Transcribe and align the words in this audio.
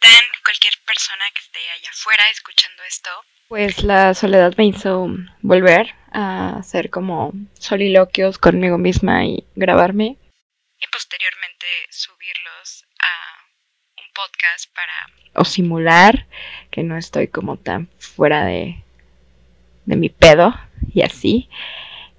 están? 0.00 0.20
Cualquier 0.44 0.74
persona 0.86 1.24
que 1.34 1.40
esté 1.40 1.58
allá 1.58 1.90
afuera 1.90 2.24
escuchando 2.32 2.82
esto. 2.84 3.10
Pues 3.48 3.82
la 3.82 4.14
soledad 4.14 4.54
me 4.56 4.66
hizo 4.66 5.08
volver 5.42 5.94
a 6.12 6.58
hacer 6.58 6.90
como 6.90 7.32
soliloquios 7.58 8.38
conmigo 8.38 8.78
misma 8.78 9.24
y 9.24 9.44
grabarme. 9.54 10.16
Y 10.78 10.86
posteriormente 10.90 11.66
subirlos 11.90 12.86
a 13.00 14.02
un 14.02 14.12
podcast 14.14 14.74
para... 14.74 14.92
O 15.34 15.44
simular 15.44 16.26
que 16.70 16.82
no 16.82 16.96
estoy 16.96 17.28
como 17.28 17.58
tan 17.58 17.88
fuera 17.98 18.44
de, 18.44 18.82
de 19.84 19.96
mi 19.96 20.08
pedo 20.08 20.54
y 20.94 21.02
así. 21.02 21.50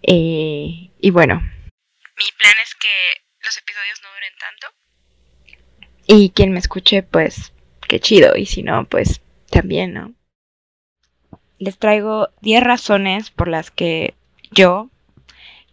Eh, 0.04 0.92
y 1.00 1.10
bueno. 1.10 1.42
Mi 1.42 2.32
plan 2.38 2.54
es 2.64 2.76
que 2.76 3.22
los 3.44 3.58
episodios 3.58 4.02
no 4.04 4.10
duren 4.14 4.34
tanto. 4.38 4.68
Y 6.08 6.30
quien 6.32 6.52
me 6.52 6.60
escuche, 6.60 7.04
pues, 7.04 7.54
qué 7.92 8.00
chido. 8.00 8.38
Y 8.38 8.46
si 8.46 8.64
no, 8.64 8.86
pues, 8.86 9.22
también, 9.50 9.94
¿no? 9.94 10.14
Les 11.60 11.78
traigo 11.78 12.30
10 12.42 12.64
razones 12.64 13.32
por 13.32 13.50
las 13.50 13.70
que 13.70 14.14
yo 14.52 14.90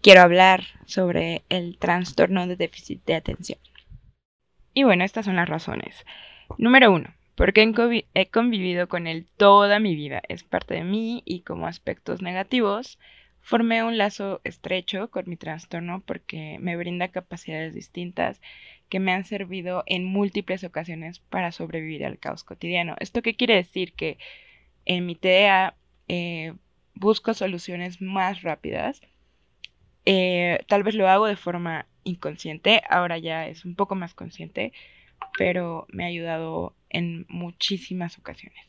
quiero 0.02 0.22
hablar 0.22 0.64
sobre 0.84 1.42
el 1.48 1.78
trastorno 1.78 2.48
de 2.48 2.56
déficit 2.56 3.04
de 3.06 3.14
atención. 3.14 3.60
Y 4.74 4.82
bueno, 4.82 5.04
estas 5.04 5.26
son 5.26 5.36
las 5.36 5.48
razones. 5.48 6.04
Número 6.58 6.90
uno, 6.90 7.14
porque 7.36 7.72
he 8.14 8.26
convivido 8.26 8.88
con 8.88 9.06
él 9.06 9.26
toda 9.36 9.78
mi 9.78 9.94
vida. 9.94 10.20
Es 10.28 10.42
parte 10.42 10.74
de 10.74 10.84
mí 10.84 11.22
y 11.24 11.42
como 11.42 11.68
aspectos 11.68 12.20
negativos, 12.20 12.98
formé 13.40 13.84
un 13.84 13.96
lazo 13.96 14.40
estrecho 14.42 15.08
con 15.08 15.24
mi 15.28 15.36
trastorno 15.36 16.02
porque 16.04 16.58
me 16.60 16.76
brinda 16.76 17.08
capacidades 17.08 17.74
distintas 17.74 18.40
que 18.88 19.00
me 19.00 19.12
han 19.12 19.24
servido 19.24 19.82
en 19.86 20.04
múltiples 20.04 20.64
ocasiones 20.64 21.18
para 21.18 21.52
sobrevivir 21.52 22.04
al 22.04 22.18
caos 22.18 22.44
cotidiano. 22.44 22.96
¿Esto 23.00 23.22
qué 23.22 23.34
quiere 23.34 23.54
decir? 23.54 23.92
Que 23.92 24.18
en 24.84 25.06
mi 25.06 25.14
TDA 25.14 25.74
eh, 26.08 26.54
busco 26.94 27.34
soluciones 27.34 28.00
más 28.00 28.42
rápidas. 28.42 29.00
Eh, 30.04 30.60
tal 30.68 30.82
vez 30.82 30.94
lo 30.94 31.08
hago 31.08 31.26
de 31.26 31.36
forma 31.36 31.86
inconsciente, 32.04 32.82
ahora 32.88 33.18
ya 33.18 33.46
es 33.46 33.64
un 33.64 33.74
poco 33.74 33.94
más 33.94 34.14
consciente, 34.14 34.72
pero 35.36 35.86
me 35.90 36.04
ha 36.04 36.08
ayudado 36.08 36.74
en 36.88 37.26
muchísimas 37.28 38.18
ocasiones. 38.18 38.64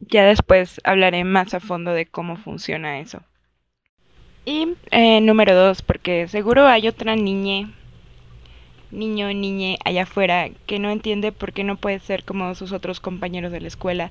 Ya 0.00 0.24
después 0.24 0.80
hablaré 0.84 1.24
más 1.24 1.54
a 1.54 1.60
fondo 1.60 1.92
de 1.92 2.06
cómo 2.06 2.36
funciona 2.36 3.00
eso. 3.00 3.22
Y 4.44 4.76
eh, 4.90 5.20
número 5.20 5.54
dos, 5.54 5.82
porque 5.82 6.28
seguro 6.28 6.66
hay 6.66 6.88
otra 6.88 7.16
niña, 7.16 7.70
niño, 8.90 9.28
niñe 9.32 9.78
allá 9.84 10.02
afuera 10.04 10.50
que 10.66 10.78
no 10.78 10.90
entiende 10.90 11.32
por 11.32 11.52
qué 11.52 11.64
no 11.64 11.76
puede 11.76 11.98
ser 12.00 12.24
como 12.24 12.54
sus 12.54 12.72
otros 12.72 13.00
compañeros 13.00 13.52
de 13.52 13.60
la 13.60 13.68
escuela. 13.68 14.10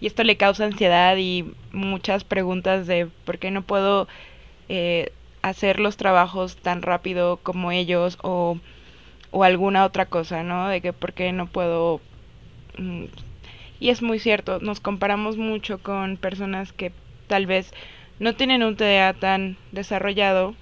Y 0.00 0.06
esto 0.06 0.24
le 0.24 0.36
causa 0.36 0.64
ansiedad 0.66 1.16
y 1.18 1.46
muchas 1.72 2.24
preguntas 2.24 2.86
de 2.86 3.08
por 3.24 3.38
qué 3.38 3.50
no 3.50 3.62
puedo 3.62 4.08
eh, 4.68 5.12
hacer 5.42 5.80
los 5.80 5.96
trabajos 5.96 6.56
tan 6.56 6.82
rápido 6.82 7.38
como 7.38 7.72
ellos 7.72 8.18
o, 8.22 8.58
o 9.30 9.44
alguna 9.44 9.84
otra 9.84 10.06
cosa, 10.06 10.42
¿no? 10.42 10.68
De 10.68 10.80
que 10.80 10.92
por 10.92 11.12
qué 11.12 11.32
no 11.32 11.46
puedo 11.46 12.00
Mm, 12.78 13.06
y 13.80 13.90
es 13.90 14.02
muy 14.02 14.18
cierto, 14.18 14.60
nos 14.60 14.80
comparamos 14.80 15.36
mucho 15.36 15.78
con 15.82 16.16
personas 16.16 16.72
que 16.72 16.92
tal 17.28 17.46
vez 17.46 17.72
no 18.18 18.34
tienen 18.34 18.62
un 18.62 18.76
TDA 18.76 19.14
tan 19.14 19.58
desarrollado 19.72 20.54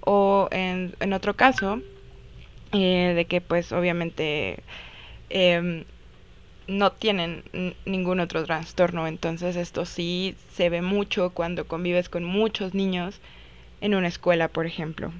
o 0.00 0.48
en, 0.50 0.94
en 1.00 1.12
otro 1.12 1.34
caso, 1.34 1.80
eh, 2.74 3.14
de 3.16 3.26
que 3.26 3.40
pues 3.40 3.72
obviamente 3.72 4.64
em, 5.30 5.84
no 6.68 6.92
tienen 6.92 7.44
ningún 7.86 8.20
otro 8.20 8.44
trastorno. 8.44 9.06
Entonces 9.08 9.56
esto 9.56 9.86
sí 9.86 10.36
se 10.54 10.70
ve 10.70 10.82
mucho 10.82 11.30
cuando 11.30 11.66
convives 11.68 12.08
con 12.10 12.24
muchos 12.24 12.74
niños 12.74 13.20
en 13.80 13.94
una 13.94 14.08
escuela, 14.08 14.48
por 14.48 14.66
ejemplo. 14.66 15.12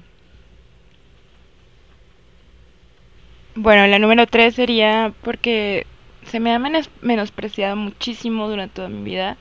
Bueno, 3.55 3.87
la 3.87 3.99
número 3.99 4.27
tres 4.27 4.55
sería 4.55 5.13
porque 5.21 5.87
se 6.23 6.39
me 6.39 6.53
ha 6.53 6.59
menospreciado 7.01 7.75
muchísimo 7.75 8.49
durante 8.49 8.75
toda 8.75 8.89
mi 8.89 9.03
vida, 9.03 9.37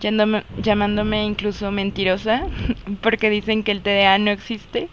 llamándome 0.00 1.24
incluso 1.24 1.70
mentirosa, 1.70 2.44
porque 3.02 3.30
dicen 3.30 3.64
que 3.64 3.72
el 3.72 3.82
TDA 3.82 4.18
no 4.18 4.30
existe, 4.30 4.90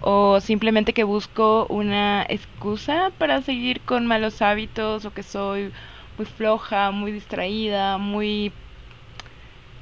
o 0.00 0.40
simplemente 0.40 0.92
que 0.92 1.04
busco 1.04 1.66
una 1.68 2.24
excusa 2.28 3.12
para 3.18 3.42
seguir 3.42 3.80
con 3.82 4.06
malos 4.06 4.40
hábitos, 4.42 5.04
o 5.04 5.12
que 5.12 5.22
soy 5.22 5.72
muy 6.16 6.26
floja, 6.26 6.90
muy 6.90 7.12
distraída, 7.12 7.98
muy, 7.98 8.52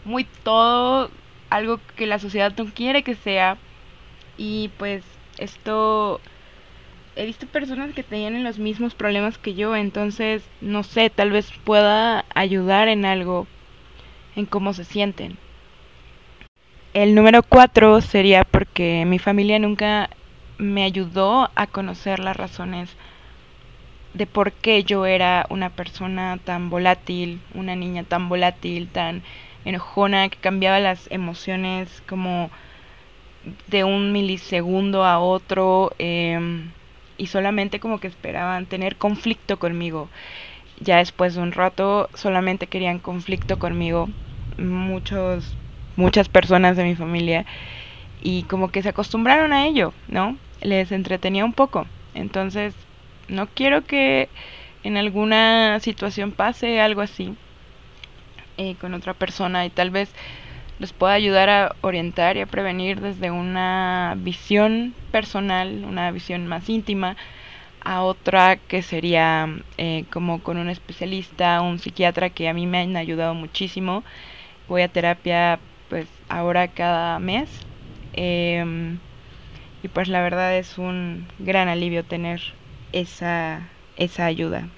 muy 0.05 0.25
todo, 0.43 1.11
algo 1.51 1.81
que 1.97 2.07
la 2.07 2.19
sociedad 2.19 2.53
no 2.57 2.67
quiere 2.67 3.03
que 3.03 3.15
sea, 3.15 3.59
y 4.37 4.71
pues 4.79 5.05
esto 5.39 6.21
he 7.17 7.25
visto 7.27 7.47
personas 7.47 7.95
que 7.95 8.03
tienen 8.05 8.45
los 8.45 8.59
mismos 8.59 8.95
problemas 8.95 9.39
que 9.39 9.55
yo, 9.55 9.75
entonces 9.75 10.43
no 10.61 10.83
sé, 10.83 11.11
tal 11.11 11.31
vez 11.31 11.53
pueda 11.65 12.25
ayudar 12.35 12.89
en 12.89 13.05
algo, 13.05 13.47
en 14.37 14.47
cómo 14.47 14.73
se 14.73 14.85
sienten. 14.85 15.37
El 16.99 17.15
número 17.15 17.45
cuatro 17.45 18.01
sería 18.01 18.43
porque 18.43 19.05
mi 19.07 19.21
familia 19.21 19.61
nunca 19.61 20.11
me 20.59 20.83
ayudó 20.83 21.49
a 21.55 21.69
conocer 21.69 22.19
las 22.19 22.37
razones 22.37 22.91
de 24.15 24.27
por 24.27 24.51
qué 24.51 24.83
yo 24.83 25.07
era 25.07 25.47
una 25.49 25.71
persona 25.71 26.41
tan 26.45 26.71
volátil, 26.71 27.41
una 27.55 27.77
niña 27.77 28.03
tan 28.03 28.29
volátil, 28.29 28.89
tan 28.89 29.23
enojona, 29.65 30.29
que 30.29 30.39
cambiaba 30.39 30.81
las 30.81 31.09
emociones 31.13 32.03
como 32.09 32.51
de 33.69 33.85
un 33.85 34.11
milisegundo 34.11 35.05
a 35.05 35.21
otro. 35.21 35.93
Eh, 36.01 36.69
y 37.17 37.29
solamente 37.29 37.79
como 37.79 38.01
que 38.01 38.09
esperaban 38.09 38.67
tener 38.67 38.97
conflicto 38.97 39.61
conmigo. 39.61 40.09
Ya 40.81 40.97
después 40.97 41.37
de 41.37 41.43
un 41.43 41.53
rato 41.53 42.11
solamente 42.15 42.67
querían 42.67 42.99
conflicto 42.99 43.57
conmigo 43.61 44.09
muchos 44.59 45.55
muchas 45.99 46.29
personas 46.29 46.77
de 46.77 46.85
mi 46.85 46.95
familia 46.95 47.45
y 48.23 48.45
como 48.45 48.69
que 48.69 48.83
se 48.83 48.91
acostumbraron 48.91 49.53
a 49.53 49.67
ello, 49.67 49.93
¿no? 50.07 50.37
Les 50.63 50.93
entretenía 50.93 51.45
un 51.45 51.53
poco. 51.53 51.87
Entonces, 52.15 52.75
no 53.29 53.49
quiero 53.49 53.85
que 53.85 54.29
en 54.85 54.97
alguna 54.97 55.81
situación 55.81 56.31
pase 56.33 56.81
algo 56.81 57.01
así 57.01 57.35
eh, 58.57 58.77
con 58.81 58.95
otra 58.95 59.13
persona 59.13 59.67
y 59.67 59.71
tal 59.71 59.91
vez 59.91 60.11
les 60.79 60.93
pueda 60.93 61.15
ayudar 61.15 61.51
a 61.51 61.75
orientar 61.81 62.37
y 62.37 62.41
a 62.41 62.47
prevenir 62.47 63.01
desde 63.01 63.33
una 63.33 64.15
visión 64.19 64.95
personal, 65.11 65.85
una 65.85 66.13
visión 66.13 66.47
más 66.47 66.69
íntima, 66.69 67.17
a 67.85 68.03
otra 68.03 68.57
que 68.57 68.83
sería 68.83 69.49
eh, 69.79 70.05
como 70.13 70.43
con 70.43 70.59
un 70.59 70.69
especialista, 70.69 71.61
un 71.61 71.81
psiquiatra 71.81 72.31
que 72.31 72.49
a 72.49 72.55
mí 72.55 72.67
me 72.67 72.79
han 72.79 72.97
ayudado 72.97 73.35
muchísimo. 73.35 74.05
Voy 74.69 74.83
a 74.83 74.89
terapia 74.89 75.59
pues 75.89 76.09
ahora 76.29 76.69
cada 76.69 77.19
mes. 77.19 77.49
Em, 78.15 78.99
y 79.83 79.89
pues 79.89 80.09
la 80.09 80.23
verdad 80.23 80.57
es 80.57 80.79
un 80.79 81.27
gran 81.39 81.69
alivio 81.69 82.05
tener 82.05 82.43
esa, 82.93 83.69
esa 83.97 84.27
ayuda. 84.27 84.69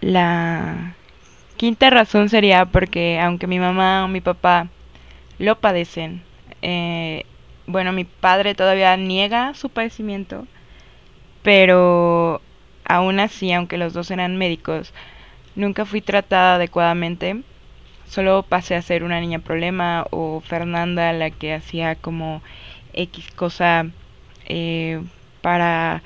La 0.00 0.94
Quinta 1.56 1.88
razón 1.90 2.28
sería 2.28 2.66
porque 2.66 3.18
aunque 3.18 3.46
mi 3.46 3.58
mamá 3.58 4.04
o 4.04 4.08
mi 4.08 4.20
papá 4.20 4.68
lo 5.38 5.58
padecen, 5.58 6.22
eh, 6.62 7.24
bueno, 7.66 7.92
mi 7.92 8.04
padre 8.04 8.54
todavía 8.54 8.96
niega 8.96 9.54
su 9.54 9.70
padecimiento, 9.70 10.46
pero 11.42 12.42
aún 12.84 13.20
así, 13.20 13.52
aunque 13.52 13.78
los 13.78 13.94
dos 13.94 14.10
eran 14.10 14.36
médicos, 14.36 14.92
nunca 15.54 15.84
fui 15.86 16.00
tratada 16.02 16.56
adecuadamente. 16.56 17.42
Solo 18.06 18.44
pasé 18.48 18.74
a 18.76 18.82
ser 18.82 19.04
una 19.04 19.20
niña 19.20 19.40
problema 19.40 20.06
o 20.10 20.40
Fernanda 20.40 21.12
la 21.12 21.30
que 21.30 21.54
hacía 21.54 21.96
como 21.96 22.42
X 22.94 23.30
cosa 23.34 23.86
eh, 24.46 25.02
para 25.42 26.02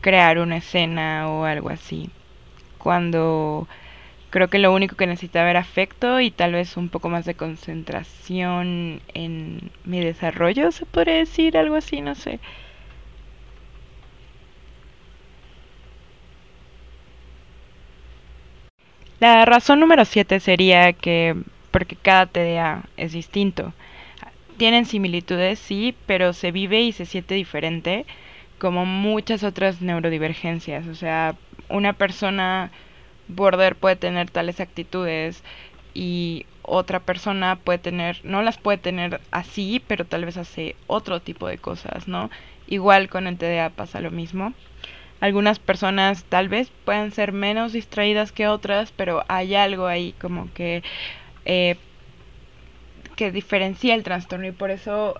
crear 0.00 0.38
una 0.38 0.58
escena 0.58 1.28
o 1.30 1.44
algo 1.44 1.70
así. 1.70 2.10
Cuando 2.78 3.68
Creo 4.30 4.48
que 4.48 4.58
lo 4.60 4.72
único 4.72 4.96
que 4.96 5.06
necesitaba 5.08 5.50
era 5.50 5.60
afecto 5.60 6.20
y 6.20 6.30
tal 6.30 6.52
vez 6.52 6.76
un 6.76 6.88
poco 6.88 7.08
más 7.08 7.24
de 7.24 7.34
concentración 7.34 9.02
en 9.14 9.72
mi 9.84 10.00
desarrollo, 10.00 10.70
se 10.72 10.86
podría 10.86 11.14
decir, 11.16 11.56
algo 11.58 11.74
así, 11.76 12.00
no 12.00 12.14
sé. 12.14 12.40
La 19.20 19.44
razón 19.44 19.80
número 19.80 20.06
7 20.06 20.40
sería 20.40 20.94
que 20.94 21.36
porque 21.70 21.94
cada 21.94 22.26
TDA 22.26 22.84
es 22.96 23.12
distinto. 23.12 23.74
Tienen 24.56 24.86
similitudes, 24.86 25.58
sí, 25.58 25.94
pero 26.06 26.32
se 26.32 26.52
vive 26.52 26.80
y 26.80 26.92
se 26.92 27.06
siente 27.06 27.34
diferente 27.34 28.06
como 28.58 28.86
muchas 28.86 29.44
otras 29.44 29.82
neurodivergencias. 29.82 30.86
O 30.86 30.94
sea, 30.94 31.36
una 31.68 31.92
persona 31.92 32.70
border 33.28 33.76
puede 33.76 33.96
tener 33.96 34.30
tales 34.30 34.58
actitudes 34.58 35.42
y 35.94 36.46
otra 36.62 37.00
persona 37.00 37.56
puede 37.56 37.78
tener, 37.78 38.20
no 38.24 38.42
las 38.42 38.56
puede 38.56 38.78
tener 38.78 39.20
así, 39.30 39.82
pero 39.86 40.06
tal 40.06 40.24
vez 40.24 40.38
hace 40.38 40.76
otro 40.86 41.20
tipo 41.20 41.46
de 41.46 41.58
cosas, 41.58 42.08
¿no? 42.08 42.30
Igual 42.68 43.10
con 43.10 43.26
el 43.26 43.36
TDA 43.36 43.70
pasa 43.70 44.00
lo 44.00 44.10
mismo. 44.10 44.54
Algunas 45.20 45.58
personas 45.58 46.24
tal 46.24 46.48
vez 46.48 46.70
puedan 46.84 47.12
ser 47.12 47.32
menos 47.32 47.72
distraídas 47.72 48.32
que 48.32 48.48
otras, 48.48 48.92
pero 48.92 49.22
hay 49.28 49.54
algo 49.54 49.86
ahí 49.86 50.14
como 50.18 50.52
que 50.54 50.82
eh, 51.44 51.76
que 53.16 53.30
diferencia 53.30 53.94
el 53.94 54.02
trastorno 54.02 54.46
y 54.46 54.52
por 54.52 54.70
eso 54.70 55.14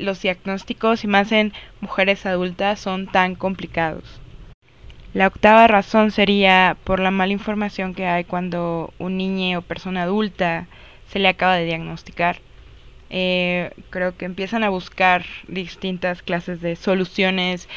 los 0.00 0.20
diagnósticos 0.20 1.04
y 1.04 1.06
más 1.06 1.30
en 1.30 1.52
mujeres 1.80 2.26
adultas 2.26 2.80
son 2.80 3.06
tan 3.06 3.36
complicados. 3.36 4.20
La 5.12 5.28
octava 5.28 5.68
razón 5.68 6.10
sería 6.10 6.76
por 6.82 6.98
la 6.98 7.12
mala 7.12 7.32
información 7.32 7.94
que 7.94 8.06
hay 8.06 8.24
cuando 8.24 8.92
un 8.98 9.16
niño 9.16 9.60
o 9.60 9.62
persona 9.62 10.02
adulta 10.02 10.66
se 11.08 11.20
le 11.20 11.28
acaba 11.28 11.54
de 11.54 11.66
diagnosticar. 11.66 12.40
Eh, 13.10 13.70
creo 13.90 14.16
que 14.16 14.24
empiezan 14.24 14.64
a 14.64 14.70
buscar 14.70 15.24
distintas 15.46 16.20
clases 16.22 16.60
de 16.60 16.74
soluciones 16.74 17.68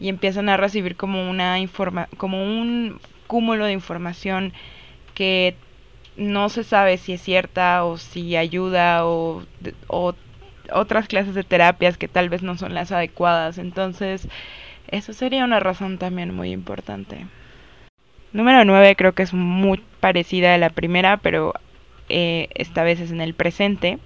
y 0.00 0.08
empiezan 0.08 0.48
a 0.48 0.56
recibir 0.56 0.96
como 0.96 1.30
una 1.30 1.58
informa 1.60 2.08
como 2.16 2.42
un 2.42 3.00
cúmulo 3.26 3.66
de 3.66 3.72
información 3.72 4.52
que 5.14 5.54
no 6.16 6.48
se 6.48 6.64
sabe 6.64 6.98
si 6.98 7.12
es 7.12 7.22
cierta 7.22 7.84
o 7.84 7.98
si 7.98 8.36
ayuda 8.36 9.06
o, 9.06 9.44
o 9.86 10.14
otras 10.72 11.06
clases 11.06 11.34
de 11.34 11.44
terapias 11.44 11.96
que 11.96 12.08
tal 12.08 12.28
vez 12.28 12.42
no 12.42 12.56
son 12.56 12.74
las 12.74 12.92
adecuadas. 12.92 13.58
Entonces, 13.58 14.28
eso 14.88 15.12
sería 15.12 15.44
una 15.44 15.60
razón 15.60 15.98
también 15.98 16.34
muy 16.34 16.50
importante. 16.50 17.26
Número 18.32 18.64
9 18.64 18.96
creo 18.96 19.12
que 19.12 19.22
es 19.22 19.32
muy 19.34 19.82
parecida 20.00 20.54
a 20.54 20.58
la 20.58 20.70
primera, 20.70 21.16
pero 21.16 21.54
eh, 22.08 22.48
esta 22.54 22.82
vez 22.82 23.00
es 23.00 23.10
en 23.10 23.20
el 23.20 23.34
presente. 23.34 23.98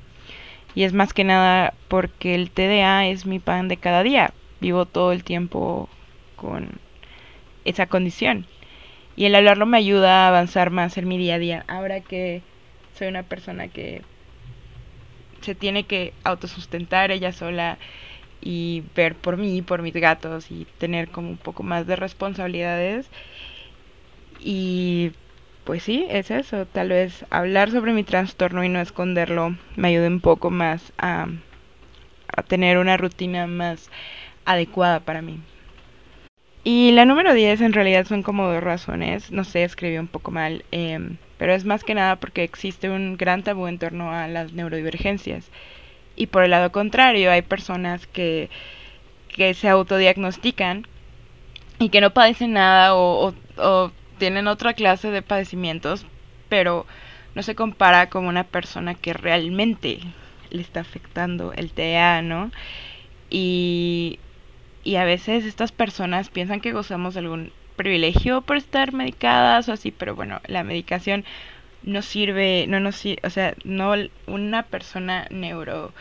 Y 0.75 0.83
es 0.83 0.93
más 0.93 1.13
que 1.13 1.25
nada 1.25 1.75
porque 1.89 2.35
el 2.35 2.51
TDA 2.51 3.07
es 3.07 3.27
mi 3.27 3.39
pan 3.39 3.69
de 3.69 3.77
cada 3.77 4.03
día. 4.03 4.33
Vivo 4.61 4.87
todo 4.87 5.13
el 5.13 5.25
tiempo 5.25 5.89
con 6.37 6.79
esa 7.65 7.87
condición. 7.87 8.47
Y 9.17 9.27
el 9.27 9.35
hablarlo 9.35 9.67
me 9.67 9.79
ayuda 9.79 10.25
a 10.25 10.29
avanzar 10.29 10.71
más 10.71 10.97
en 10.99 11.09
mi 11.09 11.19
día 11.19 11.37
a 11.37 11.39
día. 11.39 11.65
Ahora 11.69 12.01
que 12.01 12.43
soy 12.99 13.09
una 13.09 13.23
persona 13.23 13.69
que 13.69 14.03
se 15.41 15.55
tiene 15.55 15.85
que 15.85 16.13
autosustentar 16.25 17.11
ella 17.11 17.33
sola 17.33 17.79
y 18.41 18.83
ver 18.95 19.15
por 19.15 19.37
mí, 19.37 19.63
por 19.63 19.83
mis 19.83 19.95
gatos 19.95 20.51
y 20.51 20.67
tener 20.79 21.09
como 21.09 21.29
un 21.29 21.37
poco 21.37 21.63
más 21.63 21.87
de 21.87 21.97
responsabilidades. 21.97 23.09
Y 24.41 25.13
pues 25.65 25.83
sí, 25.83 26.07
es 26.11 26.31
eso. 26.31 26.67
Tal 26.67 26.91
vez 26.91 27.25
hablar 27.31 27.71
sobre 27.71 27.93
mi 27.93 28.05
trastorno 28.05 28.65
y 28.65 28.69
no 28.69 28.81
esconderlo 28.81 29.57
me 29.77 29.89
ayude 29.89 30.09
un 30.09 30.21
poco 30.21 30.51
más 30.51 30.93
a, 30.99 31.29
a 32.29 32.43
tener 32.43 32.79
una 32.79 32.97
rutina 32.97 33.47
más 33.47 33.91
adecuada 34.45 35.01
para 35.01 35.23
mí. 35.23 35.41
Y 36.65 36.93
la 36.93 37.05
número 37.05 37.35
10 37.35 37.61
en 37.61 37.73
realidad 37.75 38.07
son 38.07 38.23
como 38.23 38.47
dos 38.47 38.63
razones. 38.63 39.31
No 39.31 39.45
sé, 39.45 39.65
escribí 39.65 39.99
un 39.99 40.09
poco 40.09 40.31
mal. 40.31 40.65
Eh, 40.73 41.17
pero 41.39 41.53
es 41.53 41.65
más 41.65 41.85
que 41.85 41.95
nada 41.95 42.17
porque 42.17 42.43
existe 42.43 42.89
un 42.89 43.17
gran 43.17 43.43
tabú 43.43 43.67
en 43.67 43.79
torno 43.79 44.13
a 44.13 44.29
las 44.29 44.53
neurodivergencias. 44.53 45.51
Y 46.17 46.29
por 46.29 46.45
el 46.45 46.53
lado 46.53 46.73
contrario, 46.73 47.31
hay 47.31 47.43
personas 47.43 48.07
que, 48.07 48.49
que 49.29 49.53
se 49.55 49.69
autodiagnostican 49.69 50.87
y 51.79 51.89
que 51.89 52.01
no 52.01 52.15
padecen 52.15 52.53
nada 52.53 52.95
o, 52.95 53.35
o, 53.59 53.93
tienen 54.19 54.47
otra 54.47 54.75
clase 54.75 55.11
de 55.11 55.23
padecimientos, 55.23 56.07
pero 56.49 56.87
no 57.35 57.43
se 57.43 57.57
compara 57.57 58.09
con 58.11 58.27
una 58.27 58.45
persona 58.45 58.95
que 58.95 59.13
realmente 59.13 59.99
le 60.51 60.63
está 60.63 60.81
afectando 60.81 61.53
el 61.53 61.73
TEA, 61.73 62.23
¿no? 62.23 62.53
Y, 63.29 64.21
y 64.85 64.97
a 64.97 65.05
veces 65.05 65.45
estas 65.45 65.73
personas 65.73 66.29
piensan 66.29 66.61
que 66.61 66.73
gozamos 66.73 67.15
de 67.15 67.21
algún 67.21 67.53
privilegio 67.77 68.43
por 68.43 68.57
estar 68.57 68.93
medicadas 68.93 69.69
o 69.69 69.73
así, 69.73 69.91
pero 69.91 70.15
bueno, 70.15 70.41
la 70.47 70.63
medicación 70.63 71.25
no 71.83 72.03
sirve, 72.03 72.67
no 72.69 72.81
nos 72.81 73.03
o 73.23 73.31
sea, 73.31 73.55
no 73.65 73.95
una 74.27 74.63
persona 74.65 75.27
neuro 75.31 75.93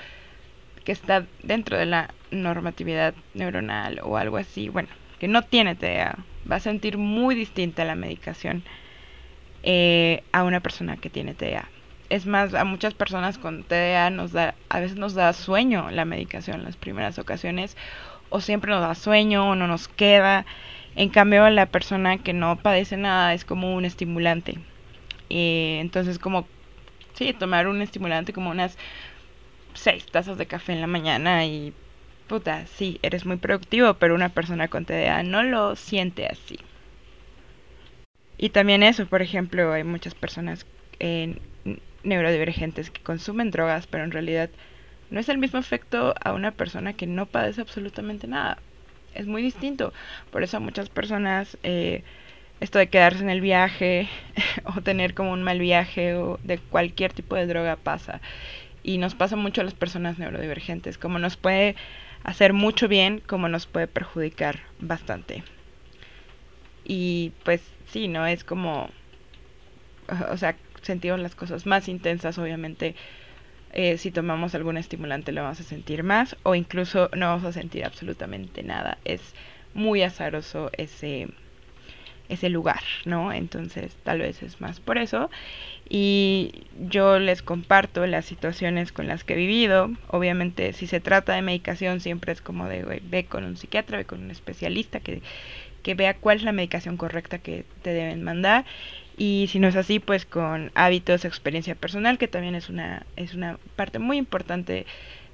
que 0.83 0.91
está 0.91 1.25
dentro 1.41 1.77
de 1.77 1.85
la 1.85 2.13
normatividad 2.31 3.13
neuronal 3.33 3.99
o 4.03 4.17
algo 4.17 4.37
así, 4.37 4.69
bueno, 4.69 4.89
que 5.19 5.27
no 5.27 5.43
tiene 5.43 5.75
TDA, 5.75 6.17
va 6.49 6.57
a 6.57 6.59
sentir 6.59 6.97
muy 6.97 7.35
distinta 7.35 7.85
la 7.85 7.95
medicación 7.95 8.63
eh, 9.63 10.23
a 10.33 10.43
una 10.43 10.59
persona 10.59 10.97
que 10.97 11.09
tiene 11.09 11.33
TDA. 11.33 11.69
Es 12.09 12.25
más, 12.25 12.53
a 12.53 12.65
muchas 12.65 12.93
personas 12.93 13.37
con 13.37 13.63
TDA 13.63 14.09
nos 14.09 14.33
da, 14.33 14.55
a 14.69 14.79
veces 14.79 14.97
nos 14.97 15.13
da 15.13 15.31
sueño 15.33 15.89
la 15.89 16.05
medicación 16.05 16.59
en 16.59 16.65
las 16.65 16.75
primeras 16.75 17.17
ocasiones, 17.17 17.77
o 18.33 18.41
siempre 18.41 18.71
nos 18.71 18.81
da 18.81 18.95
sueño, 18.95 19.51
o 19.51 19.55
no 19.55 19.67
nos 19.67 19.87
queda. 19.87 20.45
En 20.95 21.09
cambio, 21.09 21.47
la 21.51 21.67
persona 21.67 22.17
que 22.17 22.33
no 22.33 22.57
padece 22.57 22.97
nada 22.97 23.33
es 23.35 23.45
como 23.45 23.75
un 23.75 23.85
estimulante. 23.85 24.57
Eh, 25.29 25.77
entonces, 25.81 26.17
como, 26.17 26.47
sí, 27.13 27.33
tomar 27.33 27.67
un 27.67 27.81
estimulante 27.83 28.33
como 28.33 28.49
unas 28.49 28.75
seis 29.75 30.07
tazas 30.07 30.39
de 30.39 30.47
café 30.47 30.73
en 30.73 30.81
la 30.81 30.87
mañana 30.87 31.45
y, 31.45 31.73
puta, 32.27 32.65
sí, 32.65 32.99
eres 33.03 33.23
muy 33.25 33.37
productivo, 33.37 33.93
pero 33.95 34.15
una 34.15 34.29
persona 34.29 34.67
con 34.67 34.85
TDA 34.85 35.21
no 35.21 35.43
lo 35.43 35.75
siente 35.75 36.25
así. 36.25 36.57
Y 38.39 38.49
también 38.49 38.81
eso, 38.81 39.05
por 39.05 39.21
ejemplo, 39.21 39.73
hay 39.73 39.83
muchas 39.83 40.15
personas 40.15 40.65
eh, 40.99 41.37
neurodivergentes 42.03 42.89
que 42.89 43.01
consumen 43.01 43.51
drogas, 43.51 43.85
pero 43.85 44.03
en 44.03 44.11
realidad 44.11 44.49
no 45.13 45.19
es 45.19 45.29
el 45.29 45.37
mismo 45.37 45.59
efecto 45.59 46.15
a 46.21 46.33
una 46.33 46.51
persona 46.51 46.93
que 46.93 47.07
no 47.07 47.27
padece 47.27 47.61
absolutamente 47.61 48.27
nada 48.27 48.57
es 49.13 49.27
muy 49.27 49.41
distinto. 49.41 49.93
Por 50.31 50.43
eso 50.43 50.57
a 50.57 50.59
muchas 50.59 50.89
personas 50.89 51.57
eh, 51.63 52.03
esto 52.59 52.79
de 52.79 52.87
quedarse 52.87 53.21
en 53.21 53.29
el 53.29 53.39
viaje 53.39 54.09
o 54.65 54.81
tener 54.81 55.13
como 55.13 55.31
un 55.31 55.43
mal 55.43 55.59
viaje 55.59 56.15
o 56.15 56.39
de 56.43 56.57
cualquier 56.57 57.13
tipo 57.13 57.35
de 57.35 57.45
droga 57.45 57.75
pasa. 57.75 58.21
Y 58.81 58.97
nos 58.97 59.15
pasa 59.15 59.35
mucho 59.35 59.61
a 59.61 59.63
las 59.63 59.75
personas 59.75 60.17
neurodivergentes, 60.17 60.97
como 60.97 61.19
nos 61.19 61.37
puede 61.37 61.75
hacer 62.23 62.53
mucho 62.53 62.87
bien, 62.87 63.21
como 63.25 63.47
nos 63.49 63.67
puede 63.67 63.87
perjudicar 63.87 64.61
bastante. 64.79 65.43
Y 66.83 67.31
pues 67.43 67.61
sí, 67.91 68.07
¿no? 68.07 68.25
Es 68.25 68.43
como, 68.43 68.89
o 70.31 70.37
sea, 70.37 70.55
sentimos 70.81 71.19
las 71.19 71.35
cosas 71.35 71.65
más 71.65 71.87
intensas, 71.87 72.37
obviamente, 72.37 72.95
eh, 73.73 73.97
si 73.97 74.11
tomamos 74.11 74.53
algún 74.53 74.77
estimulante 74.77 75.31
lo 75.31 75.41
vamos 75.41 75.59
a 75.59 75.63
sentir 75.63 76.03
más 76.03 76.37
o 76.43 76.53
incluso 76.53 77.09
no 77.15 77.27
vamos 77.27 77.43
a 77.43 77.51
sentir 77.51 77.85
absolutamente 77.85 78.61
nada. 78.61 78.99
Es 79.03 79.33
muy 79.73 80.03
azaroso 80.03 80.69
ese, 80.77 81.27
ese 82.29 82.49
lugar, 82.49 82.81
¿no? 83.05 83.33
Entonces 83.33 83.95
tal 84.03 84.19
vez 84.19 84.43
es 84.43 84.61
más 84.61 84.79
por 84.79 84.99
eso. 84.99 85.31
Y 85.89 86.65
yo 86.87 87.17
les 87.17 87.41
comparto 87.41 88.05
las 88.05 88.25
situaciones 88.25 88.91
con 88.91 89.07
las 89.07 89.23
que 89.23 89.33
he 89.33 89.37
vivido. 89.37 89.89
Obviamente 90.07 90.73
si 90.73 90.85
se 90.85 90.99
trata 90.99 91.33
de 91.33 91.41
medicación 91.41 91.99
siempre 91.99 92.31
es 92.31 92.41
como 92.41 92.67
de, 92.67 93.01
ve 93.03 93.25
con 93.25 93.43
un 93.43 93.57
psiquiatra, 93.57 93.97
ve 93.97 94.05
con 94.05 94.23
un 94.23 94.29
especialista 94.29 94.99
que, 94.99 95.23
que 95.81 95.95
vea 95.95 96.13
cuál 96.13 96.37
es 96.37 96.43
la 96.43 96.51
medicación 96.51 96.95
correcta 96.95 97.39
que 97.39 97.65
te 97.81 97.91
deben 97.91 98.21
mandar 98.21 98.65
y 99.17 99.47
si 99.49 99.59
no 99.59 99.67
es 99.67 99.75
así, 99.75 99.99
pues 99.99 100.25
con 100.25 100.71
hábitos, 100.75 101.25
experiencia 101.25 101.75
personal, 101.75 102.17
que 102.17 102.27
también 102.27 102.55
es 102.55 102.69
una, 102.69 103.07
es 103.15 103.33
una 103.33 103.59
parte 103.75 103.99
muy 103.99 104.17
importante 104.17 104.85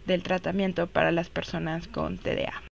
del 0.05 0.23
tratamiento 0.23 0.87
para 0.91 1.11
las 1.11 1.29
personas 1.29 1.87
con 1.87 2.19
TDA. 2.19 2.63